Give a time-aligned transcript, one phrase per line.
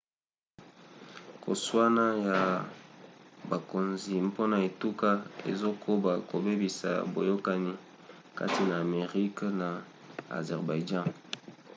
[1.43, 2.39] koswana ya
[3.49, 5.09] bakonzi mpona etuka
[5.51, 7.73] ezokoba kobebisa boyokani
[8.37, 9.69] kati na arménie na
[10.37, 11.07] azerbaïdjan